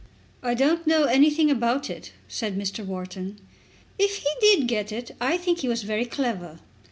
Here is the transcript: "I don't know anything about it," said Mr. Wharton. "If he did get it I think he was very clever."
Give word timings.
"I 0.41 0.55
don't 0.55 0.87
know 0.87 1.03
anything 1.03 1.51
about 1.51 1.87
it," 1.87 2.11
said 2.27 2.57
Mr. 2.57 2.83
Wharton. 2.83 3.39
"If 3.99 4.15
he 4.15 4.29
did 4.41 4.67
get 4.67 4.91
it 4.91 5.11
I 5.21 5.37
think 5.37 5.59
he 5.59 5.67
was 5.67 5.83
very 5.83 6.05
clever." 6.05 6.57